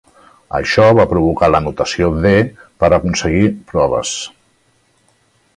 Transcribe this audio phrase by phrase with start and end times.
[0.59, 2.33] Això va provocar la "notació D"
[2.85, 4.19] per aconseguir proves.